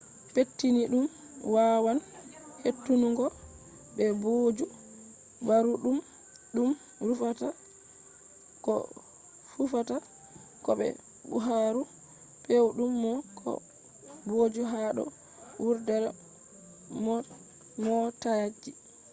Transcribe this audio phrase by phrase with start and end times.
[0.33, 1.05] pettiniiɗum
[1.53, 1.97] wawan
[2.63, 3.25] hetunungo
[3.95, 4.65] be booju
[5.47, 5.97] ɓaruuɗum
[6.53, 6.69] ɗum
[7.07, 7.47] rufata
[8.65, 8.73] ko
[9.51, 9.95] fufata
[10.65, 10.87] ko be
[11.29, 11.81] buhaaru
[12.45, 12.93] pewɗum
[13.39, 13.49] ko
[14.27, 15.03] booju ha do
[15.63, 16.09] wurdere
[17.83, 18.71] mootaji